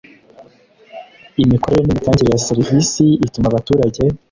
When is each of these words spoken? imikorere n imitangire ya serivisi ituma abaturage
imikorere 1.43 1.81
n 1.85 1.89
imitangire 1.91 2.29
ya 2.31 2.43
serivisi 2.47 3.05
ituma 3.25 3.47
abaturage 3.49 4.03